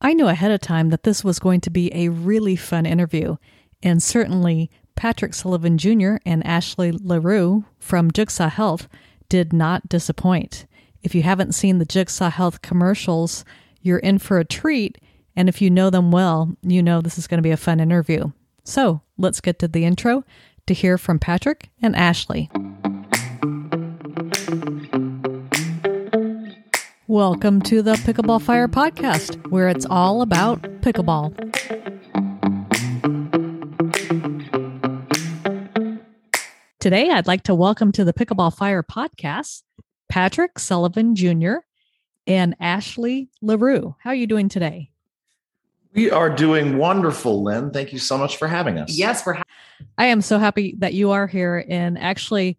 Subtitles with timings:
[0.00, 3.36] I knew ahead of time that this was going to be a really fun interview,
[3.82, 6.16] and certainly Patrick Sullivan Jr.
[6.24, 8.88] and Ashley LaRue from Jigsaw Health
[9.28, 10.66] did not disappoint.
[11.02, 13.44] If you haven't seen the Jigsaw Health commercials,
[13.80, 14.98] you're in for a treat.
[15.36, 17.78] And if you know them well, you know this is going to be a fun
[17.78, 18.32] interview.
[18.64, 20.24] So let's get to the intro
[20.66, 22.50] to hear from Patrick and Ashley.
[27.10, 31.32] Welcome to the Pickleball Fire podcast, where it's all about pickleball.
[36.78, 39.62] Today, I'd like to welcome to the Pickleball Fire podcast
[40.10, 41.54] Patrick Sullivan Jr.
[42.26, 43.96] and Ashley LaRue.
[44.00, 44.90] How are you doing today?
[45.94, 47.70] We are doing wonderful, Lynn.
[47.70, 48.92] Thank you so much for having us.
[48.98, 49.32] Yes, we're.
[49.32, 49.44] Ha-
[49.96, 51.64] I am so happy that you are here.
[51.70, 52.58] And actually,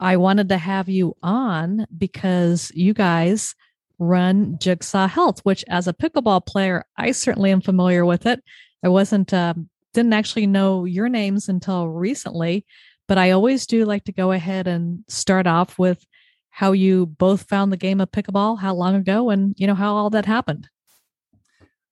[0.00, 3.54] I wanted to have you on because you guys
[3.98, 8.42] run Jigsaw Health, which as a pickleball player, I certainly am familiar with it.
[8.84, 12.66] I wasn't, um, didn't actually know your names until recently,
[13.08, 16.04] but I always do like to go ahead and start off with
[16.50, 19.94] how you both found the game of pickleball, how long ago, and you know how
[19.94, 20.68] all that happened.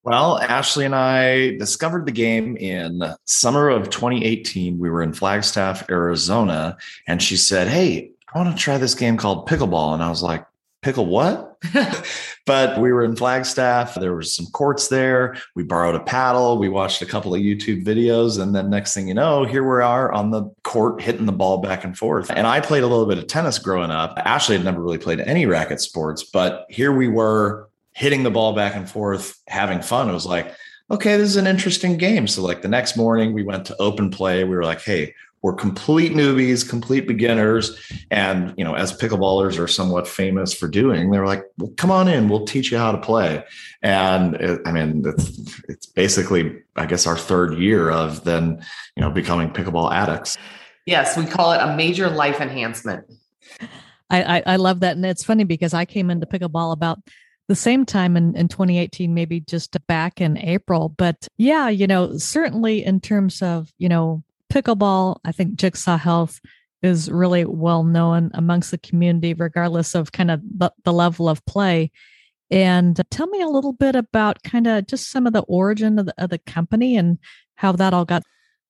[0.05, 4.79] Well, Ashley and I discovered the game in summer of 2018.
[4.79, 6.77] We were in Flagstaff, Arizona,
[7.09, 9.95] and she said, Hey, I want to try this game called pickleball.
[9.95, 10.45] And I was like,
[10.83, 11.57] Pickle what?
[12.47, 13.95] but we were in Flagstaff.
[13.95, 15.39] There was some courts there.
[15.55, 16.59] We borrowed a paddle.
[16.59, 18.39] We watched a couple of YouTube videos.
[18.39, 21.63] And then next thing you know, here we are on the court hitting the ball
[21.63, 22.31] back and forth.
[22.31, 24.13] And I played a little bit of tennis growing up.
[24.19, 28.55] Ashley had never really played any racket sports, but here we were hitting the ball
[28.55, 30.09] back and forth, having fun.
[30.09, 30.55] It was like,
[30.91, 32.27] okay, this is an interesting game.
[32.27, 34.45] So, like the next morning, we went to open play.
[34.45, 35.15] We were like, hey,
[35.45, 37.79] we're complete newbies, complete beginners.
[38.11, 41.91] And, you know, as pickleballers are somewhat famous for doing, they were like, well, come
[41.91, 43.45] on in, we'll teach you how to play.
[43.83, 48.65] And it, I mean, it's, it's basically, I guess, our third year of then,
[48.97, 50.39] you know, becoming pickleball addicts.
[50.87, 53.05] Yes, we call it a major life enhancement.
[54.09, 54.97] I, I, I love that.
[54.97, 57.01] And it's funny because I came into pickleball about
[57.49, 60.89] the same time in, in 2018, maybe just back in April.
[60.89, 64.23] But yeah, you know, certainly in terms of, you know,
[64.53, 66.41] pickleball, I think Jigsaw Health
[66.83, 71.45] is really well known amongst the community, regardless of kind of the, the level of
[71.47, 71.91] play.
[72.51, 75.99] And uh, tell me a little bit about kind of just some of the origin
[75.99, 77.19] of the, of the company and
[77.57, 78.23] how that all got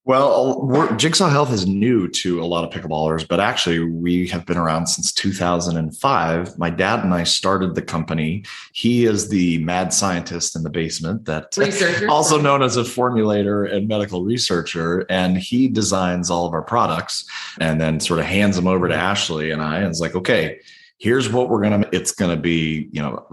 [0.07, 4.59] well, Jigsaw Health is new to a lot of pickleballers, but actually, we have been
[4.59, 6.59] around since 2005.
[6.59, 8.45] My dad and I started the company.
[8.75, 12.07] He is the mad scientist in the basement, that researcher.
[12.11, 17.25] also known as a formulator and medical researcher, and he designs all of our products
[17.59, 20.61] and then sort of hands them over to Ashley and I, and it's like, okay,
[20.99, 21.89] here's what we're gonna.
[21.93, 23.27] It's gonna be, you know,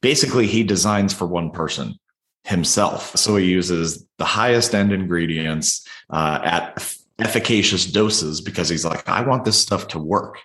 [0.00, 1.98] basically, he designs for one person
[2.44, 3.16] himself.
[3.16, 9.22] So he uses the highest end ingredients uh, at efficacious doses because he's like, I
[9.22, 10.38] want this stuff to work.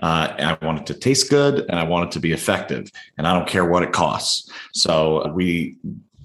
[0.00, 2.90] Uh, and I want it to taste good and I want it to be effective.
[3.16, 4.50] And I don't care what it costs.
[4.72, 5.76] So we,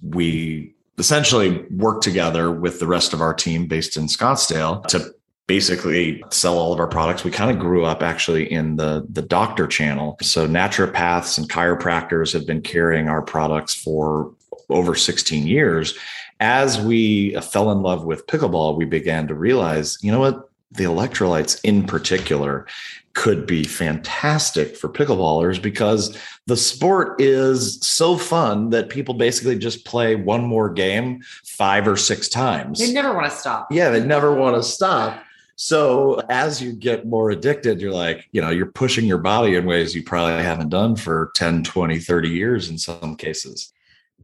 [0.01, 5.11] we, essentially work together with the rest of our team based in Scottsdale to
[5.47, 7.23] basically sell all of our products.
[7.23, 10.15] We kind of grew up actually in the the doctor channel.
[10.21, 14.33] So naturopaths and chiropractors have been carrying our products for
[14.71, 15.97] over 16 years,
[16.39, 20.49] as we fell in love with pickleball, we began to realize, you know what?
[20.71, 22.65] The electrolytes in particular
[23.13, 26.17] could be fantastic for pickleballers because
[26.47, 31.97] the sport is so fun that people basically just play one more game five or
[31.97, 32.79] six times.
[32.79, 33.67] They never want to stop.
[33.71, 35.21] Yeah, they never want to stop.
[35.57, 39.65] So as you get more addicted, you're like, you know, you're pushing your body in
[39.65, 43.71] ways you probably haven't done for 10, 20, 30 years in some cases.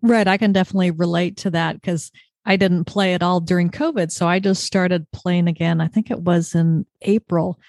[0.01, 0.27] Right.
[0.27, 2.11] I can definitely relate to that because
[2.45, 4.11] I didn't play at all during COVID.
[4.11, 5.81] So I just started playing again.
[5.81, 7.59] I think it was in April.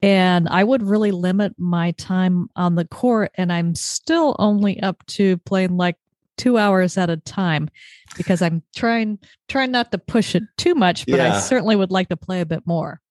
[0.00, 3.30] And I would really limit my time on the court.
[3.34, 5.96] And I'm still only up to playing like
[6.38, 7.68] two hours at a time
[8.16, 9.18] because I'm trying
[9.48, 11.36] trying not to push it too much, but yeah.
[11.36, 13.01] I certainly would like to play a bit more.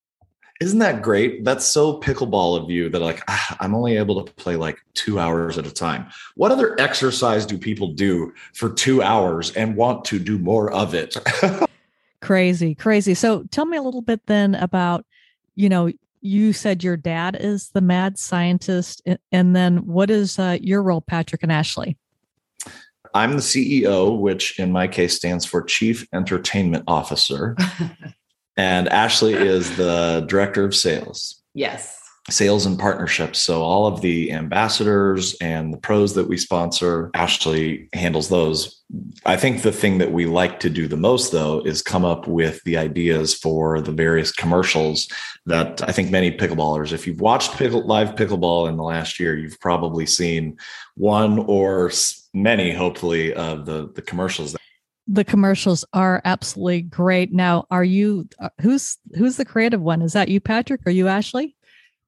[0.61, 1.43] Isn't that great?
[1.43, 5.17] That's so pickleball of you that like ah, I'm only able to play like 2
[5.17, 6.07] hours at a time.
[6.35, 10.93] What other exercise do people do for 2 hours and want to do more of
[10.93, 11.17] it?
[12.21, 13.15] crazy, crazy.
[13.15, 15.03] So tell me a little bit then about
[15.55, 15.91] you know,
[16.21, 21.01] you said your dad is the mad scientist and then what is uh, your role
[21.01, 21.97] Patrick and Ashley?
[23.15, 27.57] I'm the CEO, which in my case stands for Chief Entertainment Officer.
[28.61, 31.41] and Ashley is the director of sales.
[31.55, 31.97] Yes.
[32.29, 33.39] sales and partnerships.
[33.39, 38.79] So all of the ambassadors and the pros that we sponsor, Ashley handles those.
[39.25, 42.27] I think the thing that we like to do the most though is come up
[42.27, 45.07] with the ideas for the various commercials
[45.47, 49.35] that I think many pickleballers, if you've watched pickle, live pickleball in the last year,
[49.35, 50.57] you've probably seen
[50.95, 51.91] one or
[52.33, 54.55] many, hopefully, of the, the commercials
[55.07, 57.33] the commercials are absolutely great.
[57.33, 60.01] Now, are you uh, who's who's the creative one?
[60.01, 60.81] Is that you, Patrick?
[60.85, 61.55] Are you Ashley?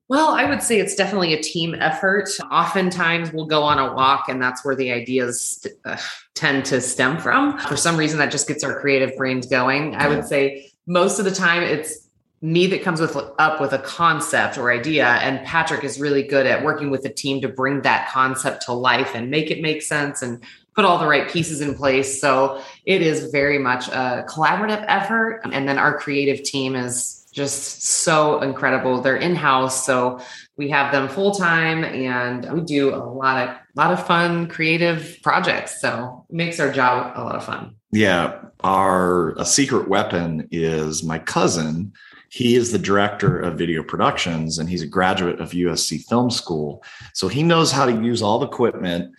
[0.10, 2.30] Well, I would say it's definitely a team effort.
[2.52, 5.98] Oftentimes we'll go on a walk and that's where the ideas uh,
[6.36, 7.58] tend to stem from.
[7.60, 9.96] For some reason, that just gets our creative brains going.
[9.96, 12.10] I would say most of the time it's
[12.42, 16.46] me that comes with up with a concept or idea and patrick is really good
[16.46, 19.82] at working with the team to bring that concept to life and make it make
[19.82, 20.44] sense and
[20.76, 25.42] put all the right pieces in place so it is very much a collaborative effort
[25.52, 29.02] and then our creative team is just so incredible.
[29.02, 30.20] They're in house, so
[30.56, 35.18] we have them full time, and we do a lot of lot of fun, creative
[35.24, 35.82] projects.
[35.82, 37.76] So it makes our job a lot of fun.
[37.92, 41.92] Yeah, our a secret weapon is my cousin.
[42.30, 46.84] He is the director of video productions, and he's a graduate of USC Film School.
[47.14, 49.14] So he knows how to use all the equipment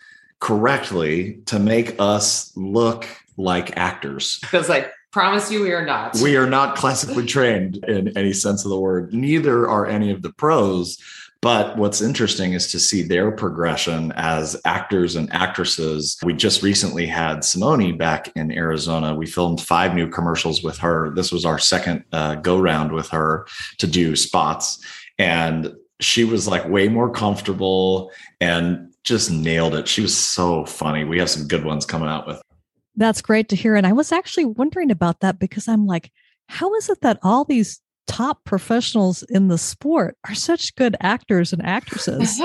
[0.45, 3.07] correctly to make us look
[3.39, 4.39] like actors.
[4.43, 6.17] Because like Promise you, we are not.
[6.21, 9.15] We are not classically trained in any sense of the word.
[9.15, 10.99] Neither are any of the pros.
[11.41, 16.17] But what's interesting is to see their progression as actors and actresses.
[16.25, 19.15] We just recently had Simone back in Arizona.
[19.15, 21.15] We filmed five new commercials with her.
[21.15, 23.47] This was our second uh, go round with her
[23.79, 24.85] to do spots.
[25.17, 29.87] And she was like way more comfortable and just nailed it.
[29.87, 31.05] She was so funny.
[31.05, 32.41] We have some good ones coming out with
[32.97, 33.75] that's great to hear.
[33.75, 36.13] And I was actually wondering about that because I'm like,
[36.49, 41.53] how is it that all these top professionals in the sport are such good actors
[41.53, 42.41] and actresses?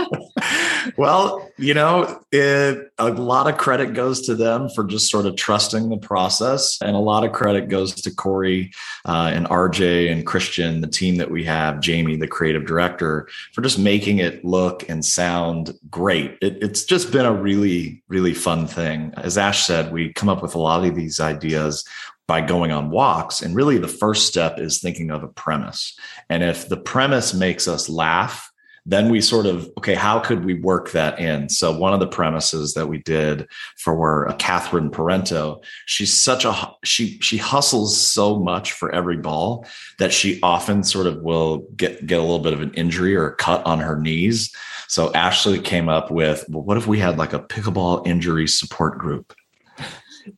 [0.97, 5.35] well, you know, it, a lot of credit goes to them for just sort of
[5.35, 6.77] trusting the process.
[6.81, 8.71] And a lot of credit goes to Corey
[9.05, 13.61] uh, and RJ and Christian, the team that we have, Jamie, the creative director, for
[13.61, 16.37] just making it look and sound great.
[16.41, 19.13] It, it's just been a really, really fun thing.
[19.17, 21.85] As Ash said, we come up with a lot of these ideas
[22.29, 23.41] by going on walks.
[23.41, 25.97] And really, the first step is thinking of a premise.
[26.29, 28.51] And if the premise makes us laugh,
[28.85, 32.07] then we sort of okay how could we work that in so one of the
[32.07, 33.45] premises that we did
[33.75, 39.65] for catherine parenteau she's such a she she hustles so much for every ball
[39.99, 43.27] that she often sort of will get get a little bit of an injury or
[43.27, 44.55] a cut on her knees
[44.87, 48.97] so ashley came up with well what if we had like a pickleball injury support
[48.97, 49.35] group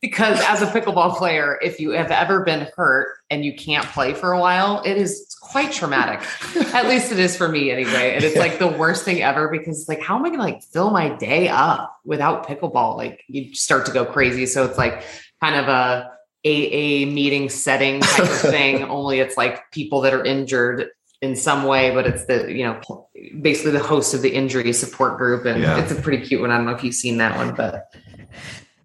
[0.01, 4.13] because as a pickleball player, if you have ever been hurt and you can't play
[4.13, 6.21] for a while, it is quite traumatic.
[6.73, 8.13] At least it is for me anyway.
[8.15, 10.91] And it's like the worst thing ever because like, how am I gonna like fill
[10.91, 12.97] my day up without pickleball?
[12.97, 14.45] Like you start to go crazy.
[14.45, 15.03] So it's like
[15.41, 16.11] kind of a
[16.45, 20.89] AA meeting setting type of thing, only it's like people that are injured
[21.21, 23.07] in some way, but it's the, you know,
[23.41, 25.45] basically the host of the injury support group.
[25.45, 25.79] And yeah.
[25.79, 26.49] it's a pretty cute one.
[26.49, 27.93] I don't know if you've seen that one, but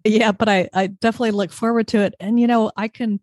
[0.07, 3.19] yeah but i i definitely look forward to it and you know i can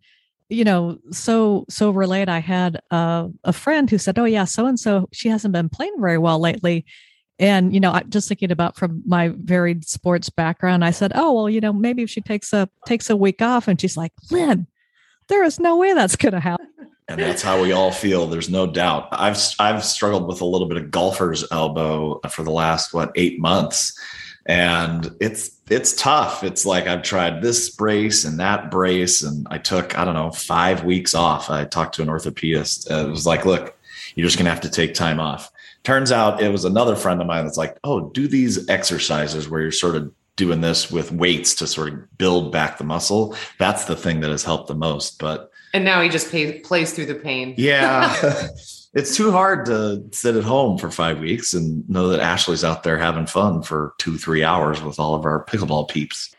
[0.48, 2.28] you know so so relate.
[2.28, 5.68] I had a, a friend who said oh yeah so and so she hasn't been
[5.68, 6.84] playing very well lately.
[7.38, 11.32] And you know I'm just thinking about from my varied sports background i said oh
[11.32, 14.12] well you know maybe if she takes a takes a week off and she's like
[14.30, 14.68] lynn
[15.28, 16.68] there is no way that's going to happen
[17.08, 19.08] and that's how we all feel there's no doubt.
[19.10, 23.40] I've i've struggled with a little bit of golfer's elbow for the last what eight
[23.40, 23.98] months
[24.46, 26.44] and it's it's tough.
[26.44, 30.30] It's like i've tried this brace and that brace and i took i don't know
[30.30, 31.50] five weeks off.
[31.50, 32.90] I talked to an orthopedist.
[32.90, 33.76] Uh, it was like look
[34.14, 35.50] you're just gonna have to take time off.
[35.82, 39.60] Turns out it was another friend of mine that's like oh do these exercises where
[39.60, 43.36] you're sort of doing this with weights to sort of build back the muscle.
[43.58, 46.30] That's the thing that has helped the most but and now he just
[46.62, 47.54] plays through the pain.
[47.56, 48.14] Yeah
[48.94, 52.84] it's too hard to sit at home for five weeks and know that Ashley's out
[52.84, 56.34] there having fun for two, three hours with all of our pickleball peeps.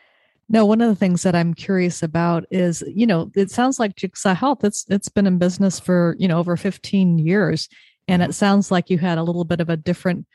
[0.48, 3.96] No, one of the things that I'm curious about is, you know, it sounds like
[3.96, 4.64] Jigsaw Health.
[4.64, 7.68] It's it's been in business for you know over 15 years,
[8.08, 10.26] and it sounds like you had a little bit of a different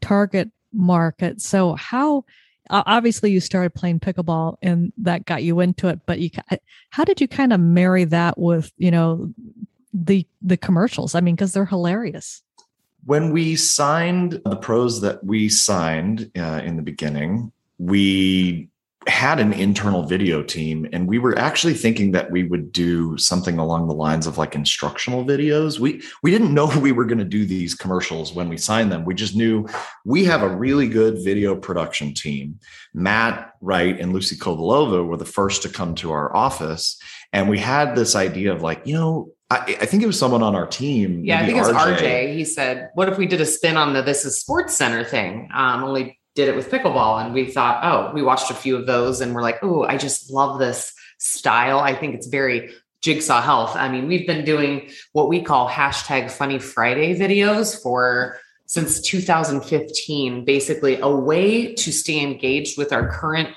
[0.00, 1.40] target market.
[1.40, 2.24] So how
[2.70, 6.30] obviously you started playing pickleball and that got you into it, but you
[6.90, 9.34] how did you kind of marry that with you know
[9.96, 11.14] the the commercials.
[11.14, 12.42] I mean, because they're hilarious.
[13.04, 18.68] When we signed the pros that we signed uh, in the beginning, we
[19.08, 23.56] had an internal video team and we were actually thinking that we would do something
[23.56, 27.24] along the lines of like instructional videos we we didn't know we were going to
[27.24, 29.64] do these commercials when we signed them we just knew
[30.04, 32.58] we have a really good video production team
[32.94, 37.00] matt wright and lucy kovalova were the first to come to our office
[37.32, 40.42] and we had this idea of like you know I, I think it was someone
[40.42, 41.24] on our team.
[41.24, 41.98] Yeah, I think it was RJ.
[41.98, 42.34] RJ.
[42.34, 45.48] He said, "What if we did a spin on the This Is Sports Center thing?
[45.54, 48.86] Um, only did it with pickleball and we thought oh we watched a few of
[48.86, 53.40] those and we're like oh i just love this style i think it's very jigsaw
[53.40, 59.00] health i mean we've been doing what we call hashtag funny friday videos for since
[59.00, 63.48] 2015 basically a way to stay engaged with our current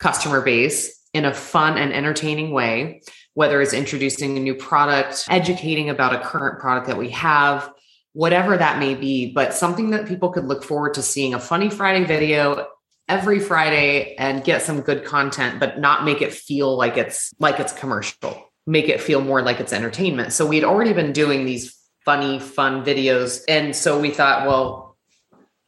[0.00, 3.00] customer base in a fun and entertaining way
[3.38, 7.72] whether it's introducing a new product educating about a current product that we have
[8.12, 11.70] whatever that may be, but something that people could look forward to seeing a funny
[11.70, 12.66] Friday video
[13.08, 17.60] every Friday and get some good content, but not make it feel like it's like
[17.60, 18.50] it's commercial.
[18.66, 20.32] Make it feel more like it's entertainment.
[20.32, 23.42] So we'd already been doing these funny, fun videos.
[23.46, 24.96] And so we thought, well,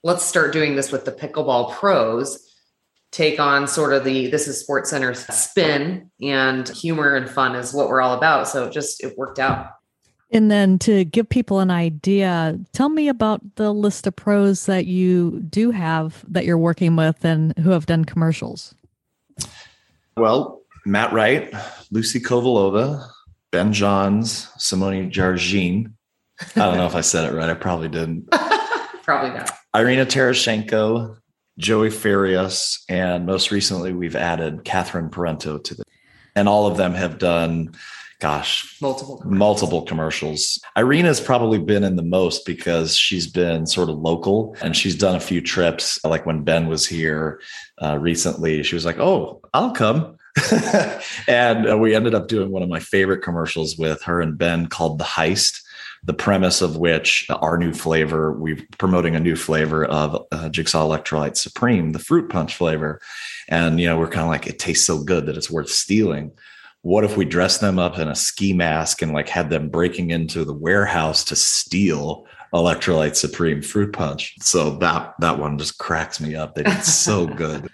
[0.02, 2.49] let's start doing this with the pickleball pros
[3.12, 7.72] take on sort of the this is sports center spin and humor and fun is
[7.74, 9.66] what we're all about so it just it worked out
[10.32, 14.86] and then to give people an idea, tell me about the list of pros that
[14.86, 18.74] you do have that you're working with and who have done commercials.
[20.16, 21.52] Well, Matt Wright,
[21.90, 23.04] Lucy Kovalova,
[23.50, 25.92] Ben Johns, Simone Jargin.
[26.54, 27.50] I don't know if I said it right.
[27.50, 28.30] I probably didn't.
[29.02, 29.50] probably not.
[29.74, 31.16] Irina Tereschenko,
[31.58, 35.84] Joey Farias, and most recently we've added Catherine Parenteau to the
[36.36, 37.72] and all of them have done
[38.20, 39.38] gosh, multiple commercials.
[39.38, 40.60] multiple commercials.
[40.76, 45.16] Irina's probably been in the most because she's been sort of local and she's done
[45.16, 45.98] a few trips.
[46.04, 47.40] Like when Ben was here
[47.82, 50.16] uh, recently, she was like, "Oh, I'll come."
[51.28, 54.98] and we ended up doing one of my favorite commercials with her and Ben called
[54.98, 55.60] The Heist.
[56.04, 60.88] The premise of which our new flavor, we're promoting a new flavor of uh, Jigsaw
[60.88, 63.00] Electrolyte Supreme, the fruit punch flavor.
[63.48, 66.32] And, you know, we're kind of like, it tastes so good that it's worth stealing.
[66.82, 70.10] What if we dress them up in a ski mask and like had them breaking
[70.10, 74.34] into the warehouse to steal electrolyte supreme fruit punch?
[74.40, 77.68] So that that one just cracks me up they did so good.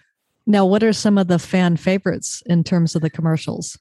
[0.44, 3.78] Now what are some of the fan favorites in terms of the commercials?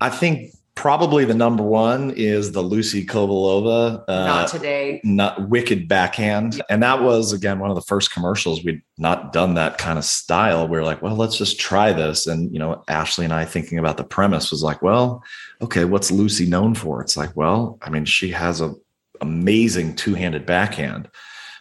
[0.00, 4.02] I think probably the number one is the Lucy Kovalova.
[4.08, 4.98] Uh, not today.
[5.04, 9.52] Not wicked backhand, and that was again one of the first commercials we'd not done
[9.54, 10.66] that kind of style.
[10.66, 13.78] We are like, well, let's just try this, and you know, Ashley and I thinking
[13.78, 15.22] about the premise was like, well,
[15.60, 17.02] okay, what's Lucy known for?
[17.02, 18.74] It's like, well, I mean, she has a
[19.20, 21.10] amazing two handed backhand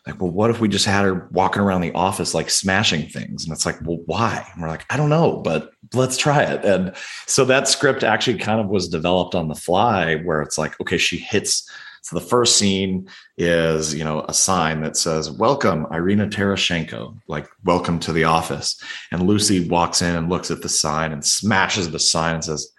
[0.09, 3.43] like, well, what if we just had her walking around the office like smashing things?
[3.43, 4.47] And it's like, well, why?
[4.53, 6.65] And we're like, I don't know, but let's try it.
[6.65, 6.95] And
[7.27, 10.97] so that script actually kind of was developed on the fly where it's like, okay,
[10.97, 11.69] she hits.
[12.01, 17.47] So the first scene is, you know, a sign that says, Welcome, Irina Tereschenko, like,
[17.65, 18.81] welcome to the office.
[19.11, 22.71] And Lucy walks in and looks at the sign and smashes the sign and says,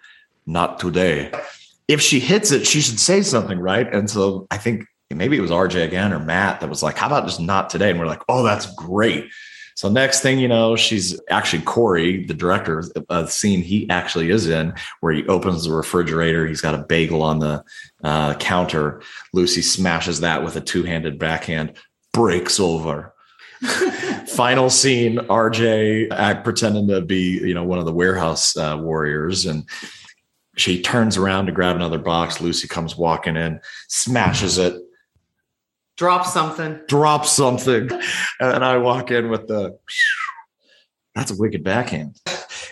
[0.47, 1.31] Not today.
[1.87, 3.93] If she hits it, she should say something, right?
[3.93, 4.85] And so I think
[5.17, 7.89] maybe it was RJ again or Matt that was like, how about just not today?
[7.89, 9.29] And we're like, oh, that's great.
[9.75, 14.29] So next thing you know, she's actually Corey, the director of the scene he actually
[14.29, 16.45] is in, where he opens the refrigerator.
[16.45, 17.63] He's got a bagel on the
[18.03, 19.01] uh, counter.
[19.33, 21.73] Lucy smashes that with a two-handed backhand,
[22.13, 23.13] breaks over.
[24.27, 29.45] Final scene: RJ act pretending to be, you know, one of the warehouse uh, warriors,
[29.45, 29.67] and
[30.57, 32.41] she turns around to grab another box.
[32.41, 34.81] Lucy comes walking in, smashes it,
[36.01, 36.79] drop something.
[36.87, 37.91] Drop something.
[38.39, 39.77] And i walk in with the
[41.13, 42.19] that's a wicked backhand.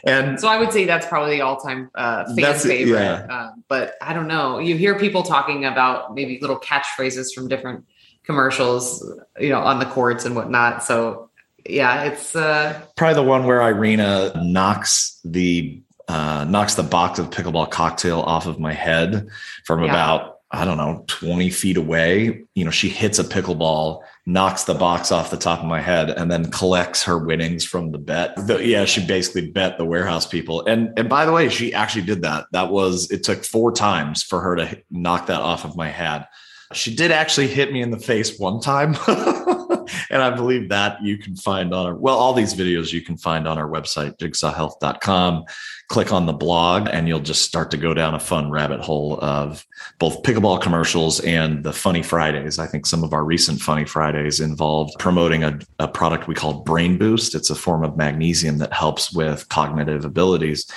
[0.03, 3.27] And so i would say that's probably the all-time uh, fan favorite yeah.
[3.29, 4.57] uh, but i don't know.
[4.57, 7.86] You hear people talking about maybe little catchphrases from different
[8.24, 9.07] commercials
[9.39, 10.83] you know on the courts and whatnot.
[10.83, 11.29] So
[11.67, 17.29] yeah it's uh probably the one where irina knocks the uh knocks the box of
[17.29, 19.27] pickleball cocktail off of my head
[19.65, 19.91] from yeah.
[19.91, 22.41] about I don't know, 20 feet away.
[22.56, 26.10] You know, she hits a pickleball, knocks the box off the top of my head,
[26.10, 28.36] and then collects her winnings from the bet.
[28.48, 30.65] The, yeah, she basically bet the warehouse people.
[30.65, 32.48] And and by the way, she actually did that.
[32.51, 36.25] That was it took four times for her to knock that off of my head.
[36.74, 38.96] She did actually hit me in the face one time.
[40.10, 43.17] and I believe that you can find on our, well, all these videos you can
[43.17, 45.46] find on our website, jigsawhealth.com.
[45.88, 49.17] Click on the blog and you'll just start to go down a fun rabbit hole
[49.24, 49.65] of
[49.98, 52.60] both pickleball commercials and the funny Fridays.
[52.60, 56.62] I think some of our recent funny Fridays involved promoting a, a product we call
[56.62, 57.34] Brain Boost.
[57.34, 60.72] It's a form of magnesium that helps with cognitive abilities.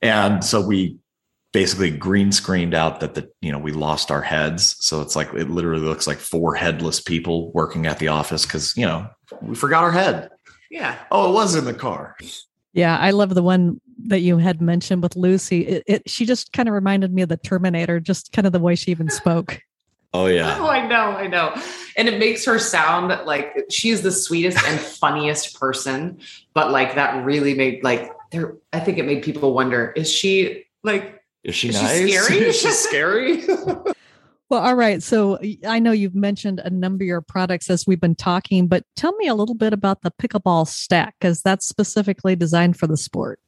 [0.00, 0.98] And so we
[1.54, 4.76] basically green screened out that the you know we lost our heads.
[4.80, 8.76] So it's like it literally looks like four headless people working at the office because
[8.76, 9.06] you know
[9.40, 10.28] we forgot our head.
[10.70, 10.98] Yeah.
[11.10, 12.16] Oh it was in the car.
[12.74, 15.66] Yeah i love the one that you had mentioned with lucy.
[15.66, 18.58] It, it she just kind of reminded me of the terminator just kind of the
[18.58, 19.60] way she even spoke.
[20.12, 20.58] Oh yeah.
[20.58, 21.54] Oh i know i know.
[21.96, 26.18] And it makes her sound like she's the sweetest and funniest person
[26.52, 30.64] but like that really made like there i think it made people wonder is she
[30.82, 31.98] like is she Is nice?
[31.98, 32.38] she scary?
[32.48, 33.44] Is she scary?
[34.50, 38.00] well all right so i know you've mentioned a number of your products as we've
[38.00, 42.36] been talking but tell me a little bit about the pickleball stack because that's specifically
[42.36, 43.40] designed for the sport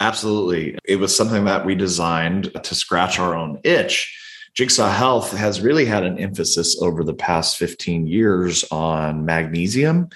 [0.00, 0.78] Absolutely.
[0.84, 4.16] It was something that we designed to scratch our own itch.
[4.54, 10.08] Jigsaw Health has really had an emphasis over the past 15 years on magnesium.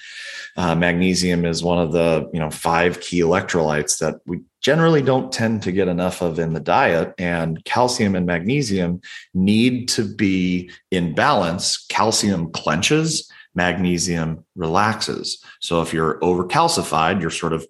[0.56, 5.30] Uh, magnesium is one of the you know five key electrolytes that we generally don't
[5.30, 7.12] tend to get enough of in the diet.
[7.18, 9.02] And calcium and magnesium
[9.34, 11.84] need to be in balance.
[11.88, 15.44] Calcium clenches, magnesium relaxes.
[15.60, 17.66] So if you're overcalcified, you're sort of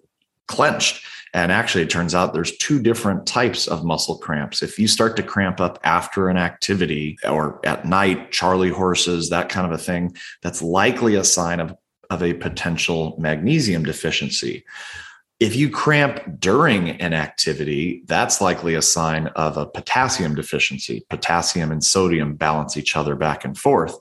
[0.47, 1.05] clenched.
[1.33, 4.63] And actually, it turns out there's two different types of muscle cramps.
[4.63, 9.49] If you start to cramp up after an activity or at night, Charlie horses, that
[9.49, 11.75] kind of a thing, that's likely a sign of,
[12.09, 14.63] of a potential magnesium deficiency.
[15.41, 21.05] If you cramp during an activity, that's likely a sign of a potassium deficiency.
[21.09, 23.97] Potassium and sodium balance each other back and forth.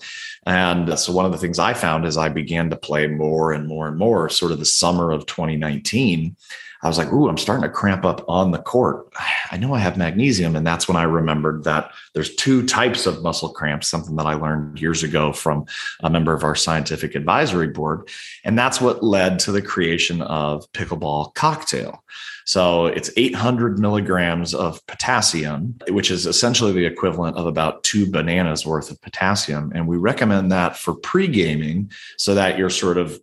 [0.46, 3.66] And so, one of the things I found as I began to play more and
[3.66, 6.36] more and more, sort of the summer of 2019,
[6.84, 9.08] I was like, ooh, I'm starting to cramp up on the court.
[9.50, 10.54] I know I have magnesium.
[10.54, 14.34] And that's when I remembered that there's two types of muscle cramps, something that I
[14.34, 15.64] learned years ago from
[16.00, 18.08] a member of our scientific advisory board.
[18.44, 22.04] And that's what led to the creation of Pickleball Cocktail.
[22.46, 28.66] So it's 800 milligrams of potassium, which is essentially the equivalent of about two bananas
[28.66, 29.72] worth of potassium.
[29.74, 33.18] And we recommend that for pre gaming so that you're sort of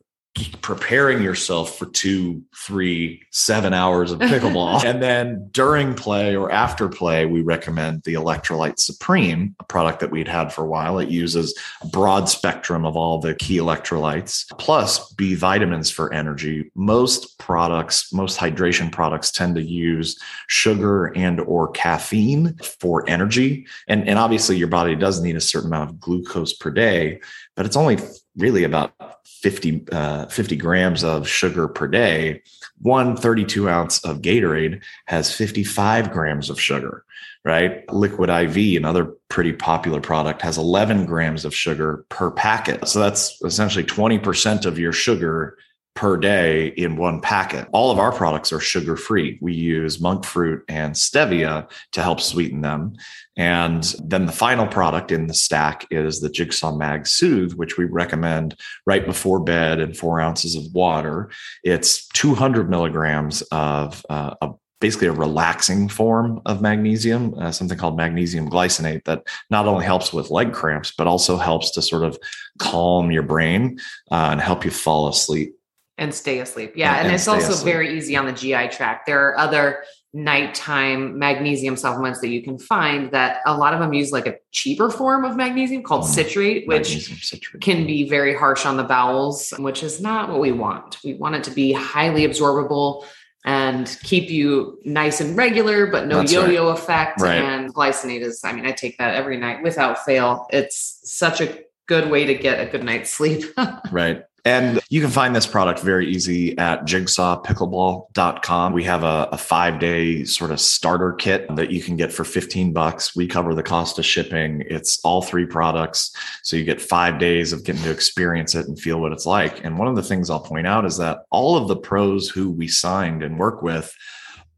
[0.62, 4.84] preparing yourself for two, three, seven hours of pickleball.
[4.86, 10.10] and then during play or after play, we recommend the Electrolyte Supreme, a product that
[10.10, 11.00] we'd had for a while.
[11.00, 16.72] It uses a broad spectrum of all the key electrolytes, plus B vitamins for energy.
[16.76, 20.17] Most products, most hydration products tend to use
[20.48, 23.67] sugar and or caffeine for energy.
[23.89, 27.20] And, and obviously your body does need a certain amount of glucose per day,
[27.58, 27.98] but it's only
[28.38, 28.94] really about
[29.26, 32.41] 50, uh, 50 grams of sugar per day.
[32.82, 37.04] One 32 ounce of Gatorade has 55 grams of sugar,
[37.44, 37.91] right?
[37.91, 42.88] Liquid IV, another pretty popular product, has 11 grams of sugar per packet.
[42.88, 45.58] So that's essentially 20% of your sugar
[45.93, 47.67] per day in one packet.
[47.73, 49.38] All of our products are sugar free.
[49.41, 52.95] We use monk fruit and stevia to help sweeten them.
[53.36, 57.86] And then the final product in the stack is the Jigsaw Mag Soothe, which we
[57.86, 61.30] recommend right before bed and four ounces of water.
[61.63, 67.95] It's 200 milligrams of uh, a basically a relaxing form of magnesium, uh, something called
[67.95, 72.17] magnesium glycinate that not only helps with leg cramps, but also helps to sort of
[72.58, 75.56] calm your brain uh, and help you fall asleep
[76.02, 76.74] and stay asleep.
[76.76, 76.96] Yeah.
[76.98, 77.74] And- And, it's also asleep.
[77.74, 79.06] very easy on the GI tract.
[79.06, 79.84] There are other
[80.14, 84.36] nighttime magnesium supplements that you can find that a lot of them use like a
[84.52, 86.08] cheaper form of magnesium called Mm.
[86.08, 86.90] citrate, which
[87.24, 87.62] citrate.
[87.62, 90.98] can be very harsh on the bowels, which is not what we want.
[91.04, 93.06] We want it to be highly absorbable
[93.46, 97.22] and keep you nice and regular, but no That's yo-yo effect.
[97.22, 97.36] Right.
[97.42, 100.46] And glycinate is, I mean, I take that every night without fail.
[100.52, 103.44] It's such a good way to get a good night's sleep.
[103.92, 104.24] Right.
[104.43, 108.73] And you can find this product very easy at jigsawpickleball.com.
[108.73, 112.23] We have a, a five day sort of starter kit that you can get for
[112.23, 113.15] 15 bucks.
[113.15, 114.63] We cover the cost of shipping.
[114.65, 116.15] It's all three products.
[116.43, 119.63] So you get five days of getting to experience it and feel what it's like.
[119.63, 122.49] And one of the things I'll point out is that all of the pros who
[122.49, 123.95] we signed and work with,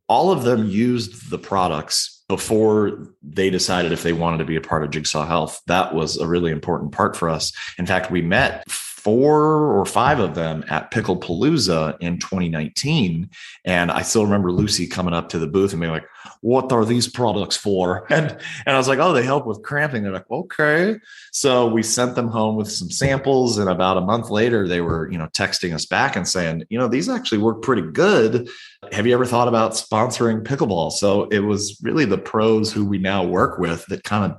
[0.08, 4.62] all of them used the products before they decided if they wanted to be a
[4.62, 5.62] part of Jigsaw Health.
[5.68, 7.52] That was a really important part for us.
[7.78, 8.64] In fact, we met
[9.04, 13.30] four or five of them at Pickle Palooza in 2019.
[13.66, 16.08] And I still remember Lucy coming up to the booth and being like,
[16.40, 18.08] what are these products for?
[18.14, 18.32] And
[18.66, 20.04] and I was like, oh, they help with cramping.
[20.04, 21.00] They're like, okay.
[21.32, 23.58] So we sent them home with some samples.
[23.58, 26.78] And about a month later, they were, you know, texting us back and saying, you
[26.78, 28.50] know, these actually work pretty good.
[28.92, 30.92] Have you ever thought about sponsoring pickleball?
[30.92, 34.38] So it was really the pros who we now work with that kind of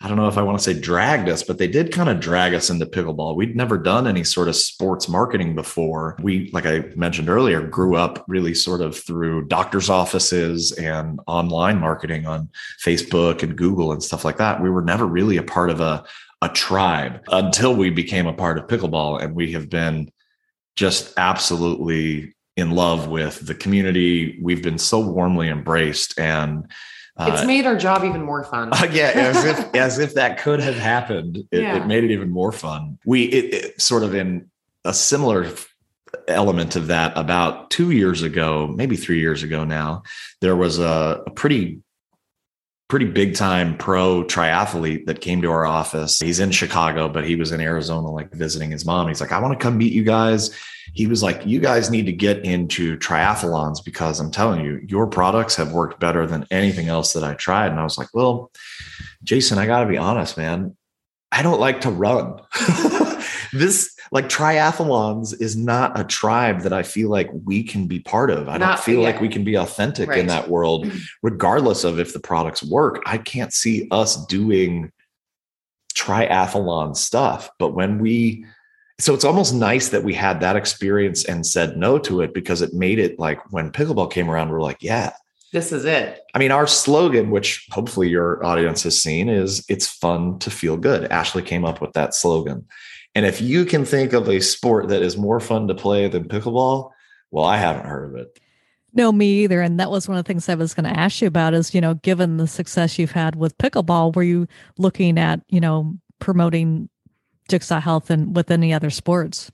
[0.00, 2.20] I don't know if I want to say dragged us, but they did kind of
[2.20, 3.36] drag us into pickleball.
[3.36, 6.16] We'd never done any sort of sports marketing before.
[6.20, 11.78] We, like I mentioned earlier, grew up really sort of through doctors' offices and online
[11.78, 12.50] marketing on
[12.84, 14.62] Facebook and Google and stuff like that.
[14.62, 16.04] We were never really a part of a,
[16.42, 19.22] a tribe until we became a part of pickleball.
[19.22, 20.10] And we have been
[20.76, 24.38] just absolutely in love with the community.
[24.42, 26.70] We've been so warmly embraced and
[27.20, 28.72] it's uh, made our job even more fun.
[28.72, 31.38] Uh, yeah, as if as if that could have happened.
[31.50, 31.76] It, yeah.
[31.76, 32.98] it made it even more fun.
[33.04, 34.50] We it, it, sort of in
[34.84, 35.50] a similar
[36.28, 40.02] element of that about two years ago, maybe three years ago now,
[40.40, 41.80] there was a, a pretty
[42.88, 46.20] pretty big time pro triathlete that came to our office.
[46.20, 49.08] He's in Chicago, but he was in Arizona, like visiting his mom.
[49.08, 50.50] He's like, I want to come meet you guys.
[50.92, 55.06] He was like, You guys need to get into triathlons because I'm telling you, your
[55.06, 57.70] products have worked better than anything else that I tried.
[57.70, 58.50] And I was like, Well,
[59.22, 60.76] Jason, I got to be honest, man.
[61.32, 62.40] I don't like to run.
[63.52, 68.30] this like triathlons is not a tribe that I feel like we can be part
[68.30, 68.48] of.
[68.48, 69.06] I not, don't feel yeah.
[69.06, 70.18] like we can be authentic right.
[70.18, 70.90] in that world,
[71.22, 73.02] regardless of if the products work.
[73.06, 74.92] I can't see us doing
[75.96, 77.50] triathlon stuff.
[77.58, 78.44] But when we,
[79.04, 82.62] so it's almost nice that we had that experience and said no to it because
[82.62, 85.12] it made it like when pickleball came around, we're like, yeah,
[85.52, 86.22] this is it.
[86.32, 90.78] I mean, our slogan, which hopefully your audience has seen, is it's fun to feel
[90.78, 91.04] good.
[91.10, 92.66] Ashley came up with that slogan.
[93.14, 96.26] And if you can think of a sport that is more fun to play than
[96.26, 96.90] pickleball,
[97.30, 98.40] well, I haven't heard of it.
[98.94, 99.60] No, me either.
[99.60, 101.74] And that was one of the things I was going to ask you about is,
[101.74, 104.46] you know, given the success you've had with pickleball, were you
[104.78, 106.88] looking at, you know, promoting
[107.48, 109.50] Jigsaw Health and with any other sports?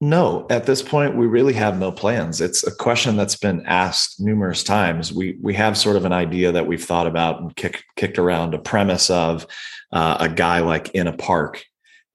[0.00, 2.40] No, at this point, we really have no plans.
[2.40, 5.12] It's a question that's been asked numerous times.
[5.12, 8.54] We we have sort of an idea that we've thought about and kick, kicked around
[8.54, 9.46] a premise of
[9.92, 11.64] uh, a guy like in a park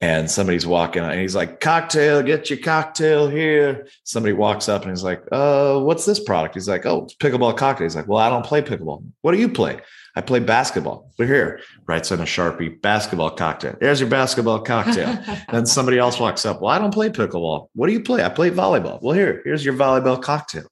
[0.02, 3.88] and somebody's walking and he's like cocktail get your cocktail here.
[4.04, 6.56] Somebody walks up and he's like uh what's this product?
[6.56, 7.86] He's like oh it's pickleball cocktail.
[7.86, 9.04] He's like well i don't play pickleball.
[9.22, 9.80] What do you play?
[10.16, 11.12] I play basketball.
[11.18, 13.76] We're here writes on a sharpie basketball cocktail.
[13.80, 15.18] There's your basketball cocktail.
[15.52, 17.68] Then somebody else walks up well i don't play pickleball.
[17.74, 18.24] What do you play?
[18.24, 19.02] I play volleyball.
[19.02, 20.68] Well here here's your volleyball cocktail.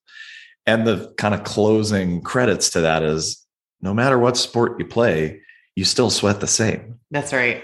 [0.66, 3.46] And the kind of closing credits to that is
[3.82, 5.42] no matter what sport you play
[5.76, 7.00] you still sweat the same.
[7.12, 7.64] That's right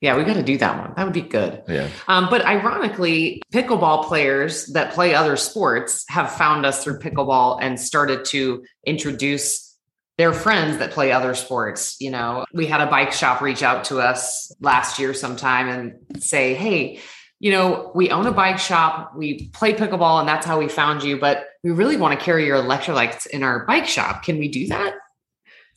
[0.00, 0.94] yeah, we got to do that one.
[0.96, 1.62] That would be good.
[1.68, 1.88] Yeah.
[2.08, 7.78] Um, but ironically, pickleball players that play other sports have found us through pickleball and
[7.78, 9.76] started to introduce
[10.16, 11.96] their friends that play other sports.
[12.00, 16.22] You know, we had a bike shop reach out to us last year sometime and
[16.22, 17.00] say, hey,
[17.38, 21.02] you know, we own a bike shop, we play pickleball, and that's how we found
[21.02, 21.18] you.
[21.18, 24.22] But we really want to carry your electrolytes in our bike shop.
[24.22, 24.94] Can we do that?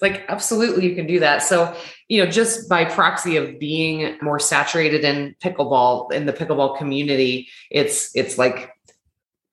[0.01, 1.43] Like absolutely you can do that.
[1.43, 1.75] So
[2.10, 7.47] you know just by proxy of being more saturated in pickleball in the pickleball community
[7.71, 8.69] it's it's like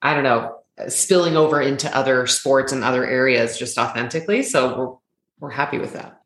[0.02, 4.42] i don't know spilling over into other sports and other areas just authentically.
[4.42, 4.94] So we're
[5.40, 6.20] we're happy with that.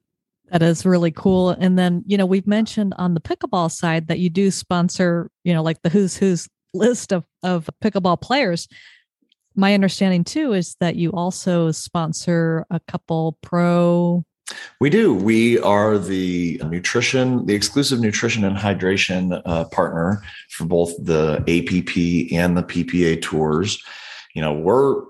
[0.51, 1.51] That is really cool.
[1.51, 5.53] And then you know we've mentioned on the pickleball side that you do sponsor you
[5.53, 8.69] know like the who's who's list of of pickleball players
[9.55, 14.25] my understanding too is that you also sponsor a couple pro
[14.81, 15.15] we do.
[15.15, 22.33] We are the nutrition, the exclusive nutrition and hydration uh, partner for both the APP
[22.39, 23.83] and the PPA tours.
[24.35, 25.03] You know, we're,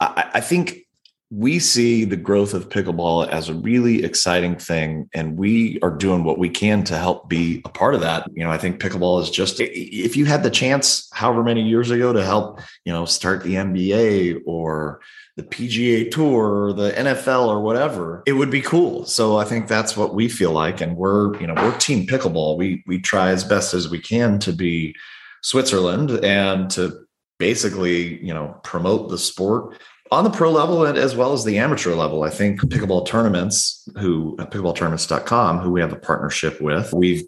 [0.00, 0.86] I, I think
[1.32, 6.24] we see the growth of pickleball as a really exciting thing and we are doing
[6.24, 8.28] what we can to help be a part of that.
[8.34, 11.90] You know i think pickleball is just if you had the chance however many years
[11.90, 15.00] ago to help you know start the nba or
[15.36, 19.04] the pga tour or the nfl or whatever it would be cool.
[19.06, 22.56] So i think that's what we feel like and we're you know we're team pickleball.
[22.56, 24.96] We we try as best as we can to be
[25.42, 27.06] switzerland and to
[27.38, 29.76] basically you know promote the sport
[30.10, 32.24] on the pro level and as well as the amateur level.
[32.24, 37.22] I think pickleball tournaments, who uh, pickleballtournaments.com, who we have a partnership with, we've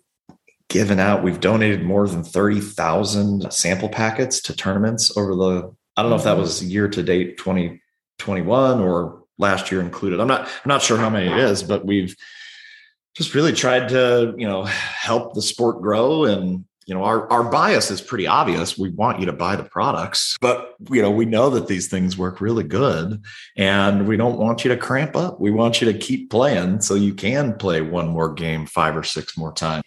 [0.68, 6.10] given out, we've donated more than 30,000 sample packets to tournaments over the, I don't
[6.10, 10.18] know if that was year to date 2021 or last year included.
[10.18, 12.16] I'm not, I'm not sure how many it is, but we've
[13.14, 17.44] just really tried to, you know, help the sport grow and you know our, our
[17.44, 21.24] bias is pretty obvious we want you to buy the products but you know we
[21.24, 23.22] know that these things work really good
[23.56, 26.94] and we don't want you to cramp up we want you to keep playing so
[26.94, 29.82] you can play one more game five or six more times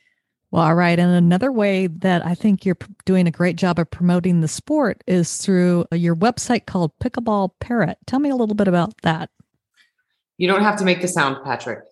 [0.52, 0.98] well, all right.
[0.98, 5.04] And another way that I think you're doing a great job of promoting the sport
[5.06, 7.98] is through uh, your website called Pickleball Parrot.
[8.08, 9.30] Tell me a little bit about that.
[10.38, 11.84] You don't have to make the sound, Patrick.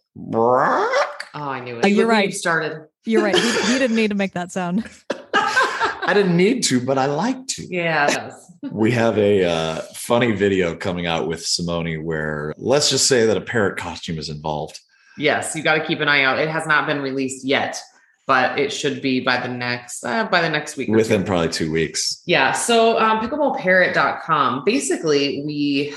[1.33, 1.85] Oh, I knew it.
[1.85, 2.29] Uh, you're right.
[2.29, 2.87] You started.
[3.05, 3.35] You're right.
[3.35, 4.87] He, he, didn't need to make that sound.
[5.33, 7.65] I didn't need to, but I like to.
[7.65, 8.31] Yeah.
[8.71, 13.37] we have a uh, funny video coming out with Simone where let's just say that
[13.37, 14.79] a parrot costume is involved.
[15.17, 16.39] Yes, you got to keep an eye out.
[16.39, 17.81] It has not been released yet
[18.25, 21.71] but it should be by the next uh, by the next week within probably two
[21.71, 25.93] weeks yeah so um, pickleballparrot.com basically we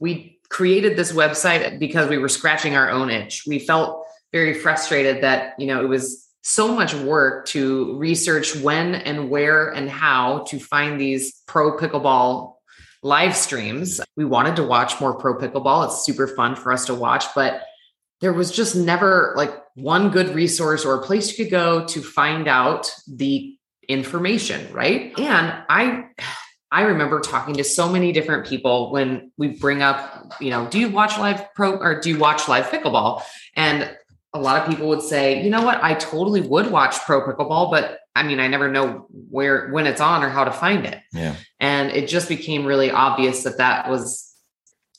[0.00, 5.22] we created this website because we were scratching our own itch we felt very frustrated
[5.22, 10.44] that you know it was so much work to research when and where and how
[10.48, 12.54] to find these pro pickleball
[13.02, 16.94] live streams we wanted to watch more pro pickleball it's super fun for us to
[16.94, 17.62] watch but
[18.20, 22.02] there was just never like one good resource or a place you could go to
[22.02, 23.56] find out the
[23.88, 25.12] information, right?
[25.18, 26.06] And I
[26.70, 30.80] I remember talking to so many different people when we bring up, you know, do
[30.80, 33.22] you watch live pro or do you watch live pickleball?
[33.54, 33.96] And
[34.34, 37.70] a lot of people would say, you know what, I totally would watch pro pickleball,
[37.70, 41.00] but I mean, I never know where when it's on or how to find it.
[41.12, 41.36] Yeah.
[41.60, 44.34] And it just became really obvious that that was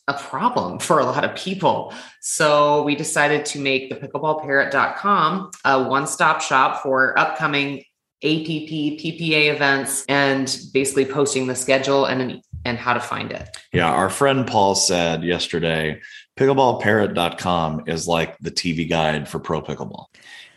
[0.08, 1.94] a problem for a lot of people.
[2.22, 7.84] So we decided to make the pickleballparrot.com a one-stop shop for upcoming
[8.24, 13.56] APP, PPA events and basically posting the schedule and and how to find it.
[13.72, 16.02] Yeah, our friend Paul said yesterday,
[16.38, 20.06] pickleballparrot.com is like the TV guide for pro pickleball.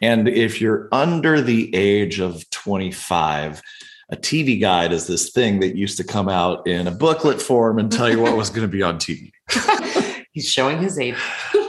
[0.00, 3.62] And if you're under the age of 25,
[4.10, 7.78] a TV guide is this thing that used to come out in a booklet form
[7.78, 9.32] and tell you what was going to be on TV.
[10.32, 11.16] He's showing his age.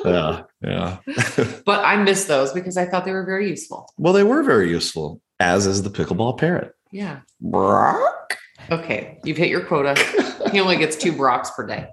[0.06, 0.98] yeah, yeah.
[1.66, 3.92] but I miss those because I thought they were very useful.
[3.98, 6.74] Well, they were very useful, as is the pickleball parrot.
[6.92, 7.22] Yeah.
[7.42, 8.38] Brock.
[8.72, 9.96] Okay, you've hit your quota.
[10.52, 11.88] he only gets two Brocks per day.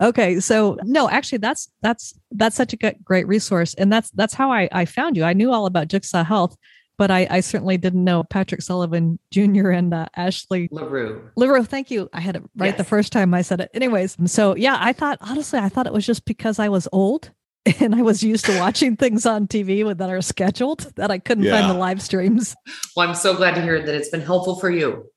[0.00, 4.34] Okay so no actually that's that's that's such a good, great resource and that's that's
[4.34, 6.56] how I, I found you i knew all about jigsaw health
[6.98, 9.70] but I, I certainly didn't know Patrick Sullivan Jr.
[9.70, 11.30] and uh, Ashley LaRue.
[11.36, 12.08] LaRue, thank you.
[12.12, 12.76] I had it right yes.
[12.76, 13.70] the first time I said it.
[13.74, 17.32] Anyways, so yeah, I thought, honestly, I thought it was just because I was old
[17.80, 21.44] and I was used to watching things on TV that are scheduled that I couldn't
[21.44, 21.58] yeah.
[21.58, 22.54] find the live streams.
[22.96, 25.10] Well, I'm so glad to hear that it's been helpful for you.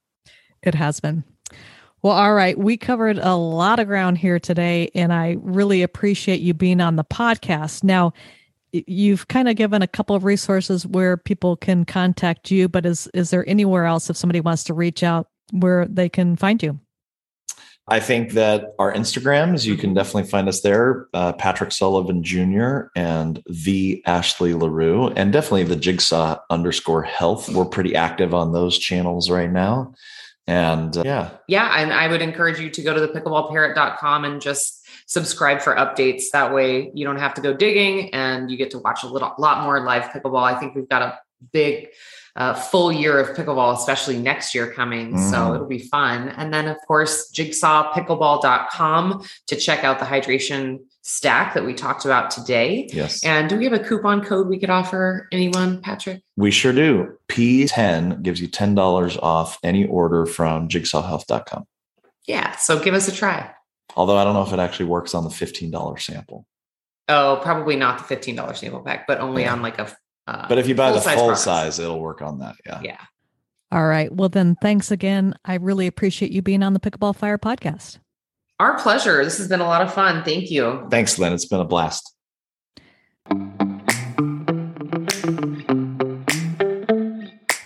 [0.61, 1.23] It has been.
[2.05, 2.55] Well, all right.
[2.55, 6.97] We covered a lot of ground here today, and I really appreciate you being on
[6.97, 7.83] the podcast.
[7.83, 8.13] Now,
[8.71, 13.07] you've kind of given a couple of resources where people can contact you, but is
[13.15, 16.79] is there anywhere else if somebody wants to reach out where they can find you?
[17.87, 22.81] I think that our Instagrams, you can definitely find us there, uh, Patrick Sullivan Jr.
[22.95, 27.49] and the Ashley LaRue, and definitely the Jigsaw underscore health.
[27.49, 29.95] We're pretty active on those channels right now.
[30.47, 31.29] And uh, yeah.
[31.47, 31.81] Yeah.
[31.81, 36.25] And I would encourage you to go to the pickleballparrot.com and just subscribe for updates.
[36.33, 39.33] That way you don't have to go digging and you get to watch a little
[39.37, 40.43] lot more live pickleball.
[40.43, 41.19] I think we've got a
[41.51, 41.89] big
[42.35, 45.13] uh, full year of pickleball, especially next year coming.
[45.13, 45.31] Mm.
[45.31, 46.29] So it'll be fun.
[46.29, 52.31] And then, of course, jigsawpickleball.com to check out the hydration stack that we talked about
[52.31, 52.89] today.
[52.91, 53.23] Yes.
[53.23, 56.23] And do we have a coupon code we could offer anyone, Patrick?
[56.35, 57.17] We sure do.
[57.29, 61.65] P10 gives you $10 off any order from jigsawhealth.com.
[62.27, 62.55] Yeah.
[62.55, 63.51] So give us a try.
[63.95, 66.45] Although I don't know if it actually works on the $15 sample.
[67.07, 69.53] Oh, probably not the $15 sample pack, but only yeah.
[69.53, 69.95] on like a.
[70.27, 71.41] Uh, but if you buy the full products.
[71.41, 72.55] size, it'll work on that.
[72.65, 72.81] Yeah.
[72.83, 73.01] Yeah.
[73.71, 74.11] All right.
[74.11, 75.35] Well, then thanks again.
[75.43, 77.99] I really appreciate you being on the Pickleball Fire podcast.
[78.59, 79.23] Our pleasure.
[79.23, 80.23] This has been a lot of fun.
[80.23, 80.87] Thank you.
[80.89, 81.33] Thanks, Lynn.
[81.33, 82.13] It's been a blast.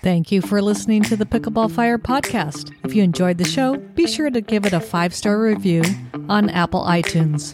[0.02, 2.74] Thank you for listening to the Pickleball Fire podcast.
[2.84, 5.84] If you enjoyed the show, be sure to give it a five star review
[6.30, 7.54] on Apple iTunes.